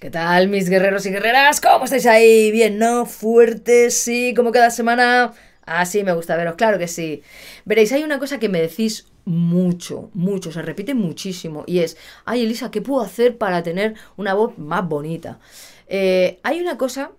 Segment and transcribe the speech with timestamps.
[0.00, 1.60] ¿Qué tal, mis guerreros y guerreras?
[1.60, 2.50] ¿Cómo estáis ahí?
[2.50, 3.04] Bien, ¿no?
[3.04, 5.34] Fuertes, sí, como cada semana.
[5.66, 7.22] Ah, sí, me gusta veros, claro que sí.
[7.66, 12.44] Veréis, hay una cosa que me decís mucho, mucho, se repite muchísimo, y es, ay,
[12.44, 15.38] Elisa, ¿qué puedo hacer para tener una voz más bonita?
[15.86, 17.10] Eh, hay una cosa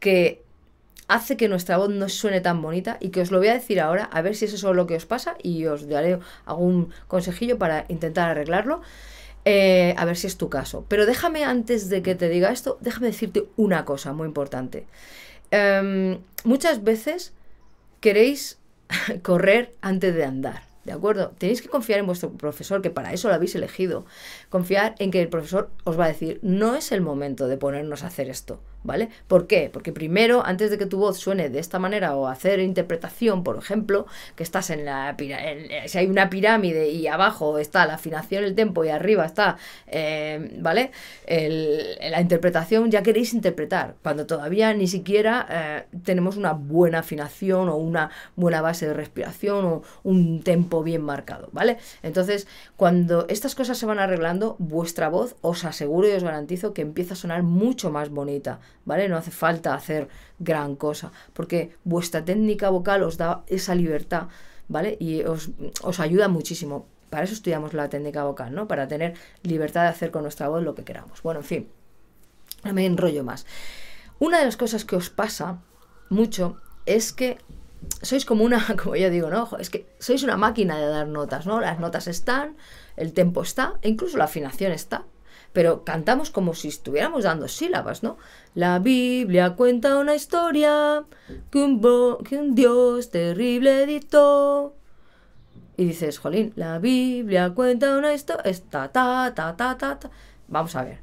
[0.00, 0.42] que
[1.06, 3.80] hace que nuestra voz no suene tan bonita y que os lo voy a decir
[3.80, 7.58] ahora, a ver si es eso lo que os pasa y os daré algún consejillo
[7.58, 8.82] para intentar arreglarlo.
[9.44, 10.84] Eh, a ver si es tu caso.
[10.88, 14.86] Pero déjame, antes de que te diga esto, déjame decirte una cosa muy importante.
[15.50, 17.32] Em, muchas veces
[18.00, 18.58] queréis
[19.22, 20.62] correr antes de andar.
[20.84, 21.32] ¿De acuerdo?
[21.38, 24.04] Tenéis que confiar en vuestro profesor, que para eso lo habéis elegido.
[24.48, 28.02] Confiar en que el profesor os va a decir, no es el momento de ponernos
[28.02, 28.60] a hacer esto.
[28.82, 29.08] ¿Vale?
[29.28, 29.70] ¿Por qué?
[29.72, 33.58] Porque primero, antes de que tu voz suene de esta manera o hacer interpretación, por
[33.58, 35.16] ejemplo, que estás en la
[35.86, 40.58] si hay una pirámide y abajo está la afinación, el tempo y arriba está, eh,
[40.60, 40.90] ¿vale?
[41.28, 47.76] la interpretación, ya queréis interpretar, cuando todavía ni siquiera eh, tenemos una buena afinación o
[47.76, 51.78] una buena base de respiración o un tempo bien marcado, ¿vale?
[52.02, 56.82] Entonces, cuando estas cosas se van arreglando, vuestra voz, os aseguro y os garantizo que
[56.82, 59.08] empieza a sonar mucho más bonita, ¿vale?
[59.08, 64.28] No hace falta hacer gran cosa, porque vuestra técnica vocal os da esa libertad,
[64.68, 64.96] ¿vale?
[65.00, 65.50] Y os,
[66.00, 66.86] ayuda muchísimo.
[67.10, 68.66] Para eso estudiamos la técnica vocal, ¿no?
[68.66, 71.22] Para tener libertad de hacer con nuestra voz lo que queramos.
[71.22, 71.68] Bueno, en fin,
[72.64, 73.46] no me enrollo más.
[74.18, 75.58] Una de las cosas que os pasa
[76.08, 77.38] mucho es que
[78.02, 79.48] sois como una, como yo digo, ¿no?
[79.58, 81.60] Es que sois una máquina de dar notas, ¿no?
[81.60, 82.56] Las notas están,
[82.96, 85.04] el tempo está, e incluso la afinación está,
[85.52, 88.16] pero cantamos como si estuviéramos dando sílabas, ¿no?
[88.54, 91.04] La Biblia cuenta una historia
[91.50, 91.80] que un,
[92.24, 94.74] que un Dios terrible dictó.
[95.76, 100.10] Y dices, jolín, la Biblia cuenta una historia, ta, ta, ta, ta, ta, ta.
[100.48, 100.98] Vamos a ver.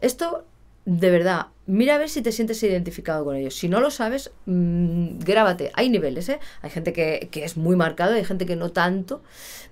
[0.00, 0.44] Esto,
[0.84, 3.54] de verdad, mira a ver si te sientes identificado con ellos.
[3.54, 5.70] Si no lo sabes, mmm, grábate.
[5.74, 6.38] Hay niveles, ¿eh?
[6.60, 9.22] Hay gente que, que es muy marcado, hay gente que no tanto,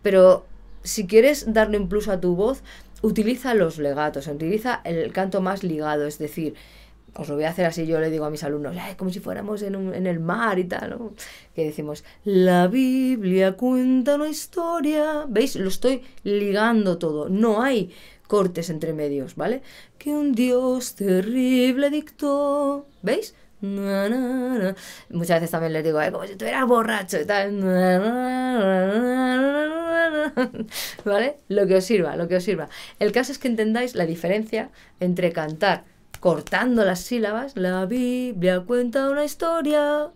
[0.01, 0.47] pero
[0.83, 2.63] si quieres darle un plus a tu voz,
[3.03, 6.55] utiliza los legatos, utiliza el canto más ligado, es decir,
[7.15, 9.61] os lo voy a hacer así, yo le digo a mis alumnos, como si fuéramos
[9.63, 11.13] en, el mar y tal, ¿no?
[11.55, 15.57] Que decimos, la Biblia cuenta una historia, ¿veis?
[15.57, 17.93] Lo estoy ligando todo, no hay
[18.27, 19.61] cortes entre medios, ¿vale?
[19.99, 23.35] Que un Dios terrible dictó, ¿veis?
[23.61, 27.61] Muchas veces también les digo, como si estuvieras borracho y tal.
[31.05, 31.37] ¿Vale?
[31.49, 32.69] Lo que os sirva, lo que os sirva.
[32.99, 35.85] El caso es que entendáis la diferencia entre cantar
[36.23, 40.13] cortando las sílabas, la Biblia cuenta una historia.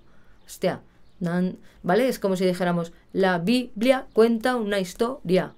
[0.46, 0.80] Hostia,
[1.82, 2.08] ¿vale?
[2.08, 5.54] Es como si dijéramos, la Biblia cuenta una historia.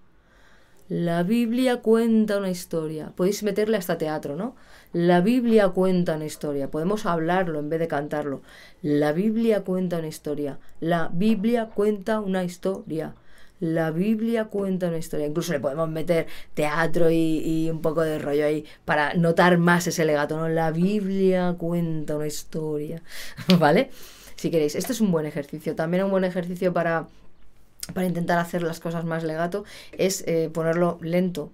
[0.89, 3.13] La Biblia cuenta una historia.
[3.15, 4.57] Podéis meterle hasta teatro, ¿no?
[4.95, 6.71] La Biblia cuenta una historia.
[6.71, 8.41] Podemos hablarlo en vez de cantarlo.
[8.81, 10.59] La Biblia cuenta una historia.
[10.81, 13.15] La Biblia cuenta una historia.
[13.61, 15.27] La Biblia cuenta una historia.
[15.27, 20.05] Incluso le podemos meter teatro y, un poco de rollo ahí para notar más ese
[20.05, 20.49] legato, ¿no?
[20.49, 23.03] La Biblia cuenta una historia.
[23.59, 23.91] ¿Vale?
[24.37, 24.75] Si queréis.
[24.75, 25.75] Este es un buen ejercicio.
[25.75, 27.09] También un buen ejercicio para
[27.95, 31.53] para intentar hacer las cosas más legato es eh, ponerlo lento.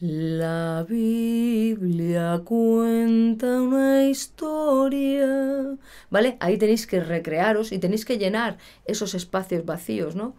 [0.00, 5.76] La Biblia cuenta una historia.
[6.10, 6.36] ¿Vale?
[6.40, 10.34] Ahí tenéis que recrearos y tenéis que llenar esos espacios vacíos, ¿no?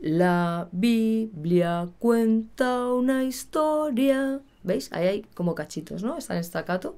[0.00, 4.40] La Biblia cuenta una historia.
[4.62, 4.92] ¿Veis?
[4.92, 6.16] Ahí hay como cachitos, ¿no?
[6.16, 6.96] Está en estacato.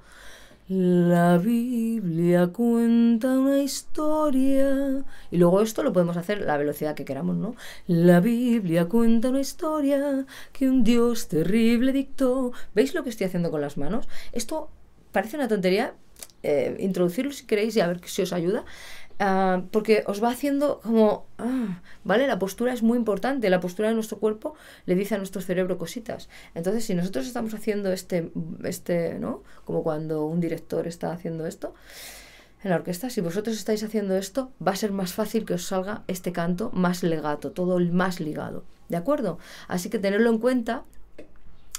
[0.69, 5.05] La Biblia cuenta una historia.
[5.31, 7.57] Y luego esto lo podemos hacer la velocidad que queramos, ¿no?
[7.87, 12.53] La Biblia cuenta una historia que un Dios terrible dictó.
[12.75, 14.09] ¿Veis lo que estoy haciendo con las manos?
[14.33, 14.71] Esto
[15.11, 15.95] parece una tontería.
[16.43, 18.65] Eh, introducirlo si queréis y a ver si os ayuda.
[19.23, 22.27] Ah, porque os va haciendo como, ah, ¿vale?
[22.27, 24.55] La postura es muy importante, la postura de nuestro cuerpo
[24.87, 26.31] le dice a nuestro cerebro cositas.
[26.55, 28.33] Entonces, si nosotros estamos haciendo este,
[28.65, 29.43] este, ¿no?
[29.67, 31.75] Como cuando un director está haciendo esto
[32.63, 35.67] en la orquesta, si vosotros estáis haciendo esto, va a ser más fácil que os
[35.67, 39.39] salga este canto más legato, todo el más ligado, ¿de acuerdo?
[39.69, 40.85] Así que tenerlo en cuenta,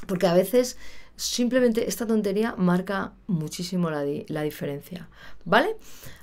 [0.07, 0.77] porque a veces
[1.15, 5.09] Simplemente esta tontería marca muchísimo la, la diferencia.
[5.45, 5.75] ¿Vale?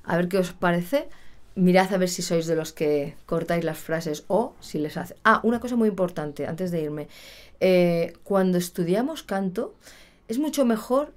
[0.05, 1.09] A ver qué os parece.
[1.55, 5.17] Mirad a ver si sois de los que cortáis las frases o si les hace.
[5.25, 7.09] Ah, una cosa muy importante antes de irme.
[7.61, 9.75] Eh, cuando estudiamos canto,
[10.29, 11.13] es mucho mejor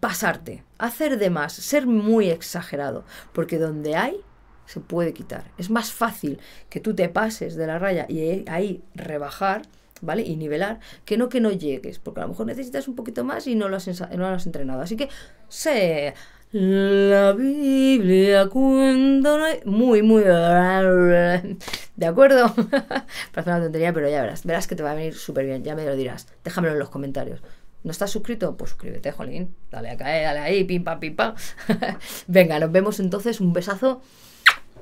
[0.00, 4.20] pasarte, hacer de más, ser muy exagerado, porque donde hay
[4.66, 5.50] se puede quitar.
[5.56, 9.62] Es más fácil que tú te pases de la raya y ahí rebajar
[10.00, 10.22] ¿vale?
[10.22, 13.46] Y nivelar, que no que no llegues, porque a lo mejor necesitas un poquito más
[13.46, 14.80] y no lo has, no lo has entrenado.
[14.80, 15.08] Así que
[15.48, 16.14] sé,
[16.50, 20.22] la Biblia cuando Muy, muy...
[21.96, 22.54] ¿De acuerdo?
[23.34, 24.44] Parece una tontería, pero ya verás.
[24.44, 26.26] Verás que te va a venir súper bien, ya me lo dirás.
[26.44, 27.42] Déjamelo en los comentarios.
[27.84, 28.56] ¿No estás suscrito?
[28.56, 29.54] Pues suscríbete, jolín.
[29.70, 31.34] Dale a caer, dale ahí, pim pam, pim pam.
[32.26, 33.40] Venga, nos vemos entonces.
[33.40, 34.00] Un besazo.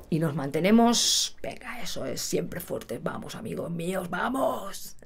[0.09, 1.35] Y nos mantenemos.
[1.43, 2.99] Venga, eso es siempre fuerte.
[3.03, 4.96] Vamos, amigos míos, vamos.